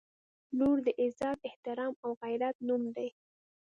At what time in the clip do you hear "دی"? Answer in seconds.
2.95-3.09